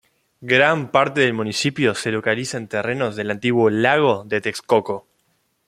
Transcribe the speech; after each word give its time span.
Gran 0.41 0.89
parte 0.89 1.21
del 1.21 1.33
municipio 1.35 1.93
se 1.93 2.09
localiza 2.09 2.57
en 2.57 2.67
terrenos 2.67 3.15
del 3.15 3.29
antiguo 3.29 3.69
Lago 3.69 4.23
de 4.25 4.41
Texcoco. 4.41 5.05